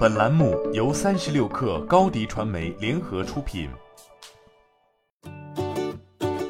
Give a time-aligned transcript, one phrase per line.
[0.00, 3.68] 本栏目由三十六氪高低传媒联合出品。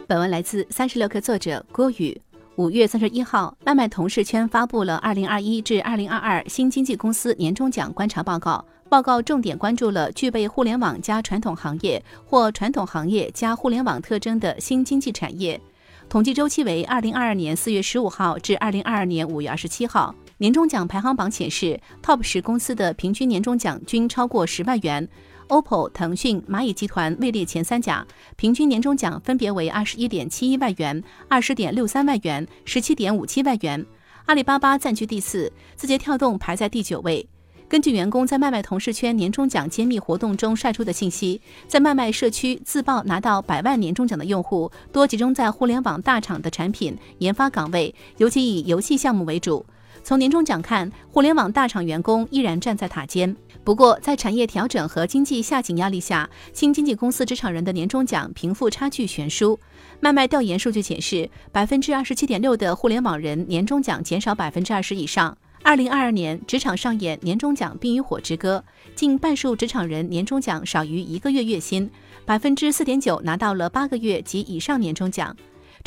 [0.06, 2.16] 本文来自三十六氪作者郭宇。
[2.54, 8.64] 五月三十一号，外卖同事圈发布了二零二一至二零二二新经济公司年终奖观察报告。
[8.88, 15.60] 报告重点关注了具备互联网加传统行业或传统行业加互联网特征的新经济产业。
[16.08, 20.14] 统计周期为二零二二年四月十五号至二零二二年五月二十七号。
[20.40, 25.06] 年终奖排行榜显示，TOP 十公司的平均年终奖均超过十万元
[25.48, 28.06] ，OPPO、腾讯、蚂蚁集团位列前三甲，
[28.36, 33.84] 平均年终奖分别为二十一点七一万元、二十点六三万元、十七点五七万元。
[34.24, 37.28] 阿里巴巴暂居第四，字节跳动排在第九位。
[37.68, 49.66] 根据员工在麦麦同事圈年终奖揭秘活动中晒出的信息，在麦麦社区自曝拿到百万年终奖的用户，多集中在互联网大厂的产品研发岗位，尤其以游戏项目为主。
[50.02, 53.34] 从年终奖看，互联网大厂员工依然站在塔尖。
[53.62, 59.58] 不过，在产业调整和经济下行压力下，新经济公司职场人的年终奖贫富差距悬殊。
[60.00, 65.36] 脉脉调研数据显示，百分之二十七点六的互联网人年终奖减少百分之二十以上。
[65.62, 68.64] 二零二二年，职场上演年终奖冰与火之歌，
[68.94, 71.88] 近半数职场人年终奖少于一个月月薪，
[72.24, 75.36] 百分之四点九拿到了八个月及以上年终奖。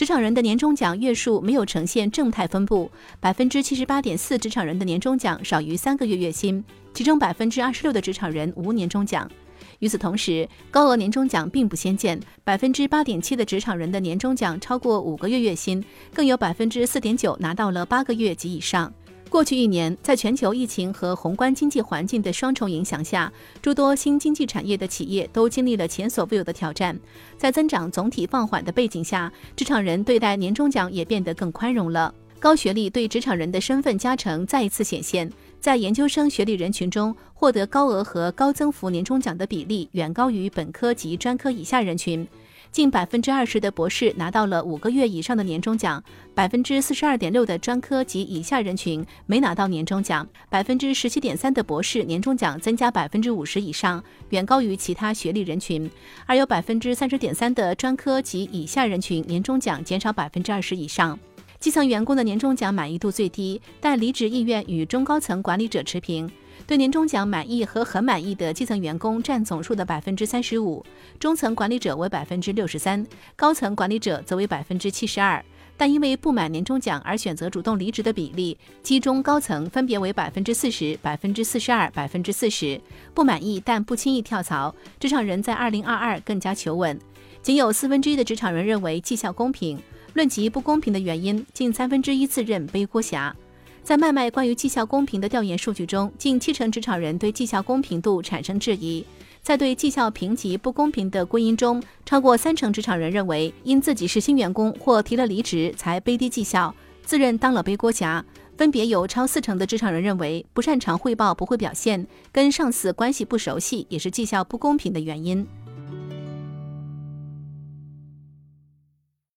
[0.04, 6.62] 职场人的年终奖月数没有呈现正态分布，百分之七十八点四职场人的年终奖少于三个月月薪，
[6.94, 9.32] 其中百分之二十六的职场人无年终奖。
[9.80, 15.82] 与此同时，高额年终奖并不鲜见，百分之八点七的职场人的年终奖超过五个月月薪，
[16.14, 18.94] 更有百分之四点九拿到了八个月及以上。
[19.34, 26.96] 过去一年，在全球疫情和宏观经济环境的双重影响下，诸多新经济产业的企业都经历了前所未有的挑战。
[27.36, 32.14] 在增长总体放缓的背景下，职场人对待年终奖也变得更宽容了。
[32.40, 35.28] 高学历对职场人的身份加成再一次显现，
[35.60, 42.28] 在研究生学历人群中，获得高额和高增幅年终奖的比例远高于本科及专科以下人群。
[42.74, 46.04] 近百分之二十的博士拿到了五个月以上的年终奖，
[46.34, 55.88] 百分之四十二点六的专科及以下人群没拿到年终奖，百分之十七点三的博士年终奖增加百分之五十以上，远高于其他学历人群，
[56.26, 61.20] 而有百分之三十点三的专科及以下人群年终奖减少百分之二十以上。
[61.60, 66.28] 基层员工的年终奖满意度最低，但离职意愿与中高层管理者持平。
[66.66, 70.86] 对年终奖满意和很满意的基层员工占总数的百分之三十五，
[71.20, 73.06] 中层管理者为百分之六十三，
[73.36, 75.44] 高层管理者则为百分之七十二。
[75.76, 82.80] 但因为不满年终奖而选择主动离职的比例，基中高层分别为百分之四十、百分之四十二、百分之四十。
[83.14, 86.98] 不满意但不轻易跳槽，职场人在二零二二更加求稳。
[87.42, 89.78] 仅有四分之一的职场人认为绩效公平，
[90.14, 93.36] 论及不公平的原因，近三分之一自认背锅侠。
[93.84, 99.06] 在麦麦关于绩效公平的调研数据中，近七成职场人对绩效公平度产生质疑。
[99.42, 106.74] 在对绩效评级不公平的归因中，超过三成职场人认为因自己是新员工或提了离职才背低绩效，
[107.04, 108.24] 自认当了背锅侠。
[108.56, 115.46] 分别有超四成的职场人认为不擅长汇报、不会表现，跟上司关系不熟悉也是绩效不公平的原因。